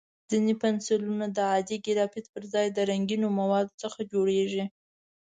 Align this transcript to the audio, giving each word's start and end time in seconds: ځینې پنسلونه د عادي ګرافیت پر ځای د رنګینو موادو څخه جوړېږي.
ځینې 0.29 0.53
پنسلونه 0.61 1.25
د 1.31 1.37
عادي 1.51 1.77
ګرافیت 1.85 2.25
پر 2.33 2.43
ځای 2.53 2.67
د 2.71 2.77
رنګینو 2.89 3.27
موادو 3.39 3.73
څخه 3.81 3.99
جوړېږي. 4.11 4.63